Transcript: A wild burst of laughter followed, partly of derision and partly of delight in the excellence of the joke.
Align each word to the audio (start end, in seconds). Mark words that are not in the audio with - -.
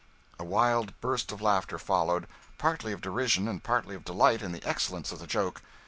A 0.39 0.43
wild 0.43 0.99
burst 0.99 1.31
of 1.31 1.43
laughter 1.43 1.77
followed, 1.77 2.25
partly 2.57 2.91
of 2.91 3.01
derision 3.01 3.47
and 3.47 3.63
partly 3.63 3.93
of 3.95 4.03
delight 4.03 4.41
in 4.41 4.51
the 4.51 4.63
excellence 4.67 5.11
of 5.11 5.19
the 5.19 5.27
joke. 5.27 5.61